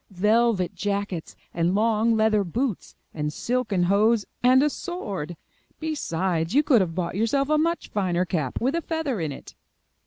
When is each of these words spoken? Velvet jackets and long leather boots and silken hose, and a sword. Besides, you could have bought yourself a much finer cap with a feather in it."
Velvet 0.09 0.73
jackets 0.73 1.35
and 1.53 1.75
long 1.75 2.15
leather 2.17 2.43
boots 2.43 2.95
and 3.13 3.31
silken 3.31 3.83
hose, 3.83 4.25
and 4.41 4.63
a 4.63 4.69
sword. 4.71 5.37
Besides, 5.79 6.55
you 6.55 6.63
could 6.63 6.81
have 6.81 6.95
bought 6.95 7.13
yourself 7.13 7.49
a 7.49 7.59
much 7.59 7.89
finer 7.89 8.25
cap 8.25 8.59
with 8.59 8.73
a 8.73 8.81
feather 8.81 9.19
in 9.21 9.31
it." 9.31 9.53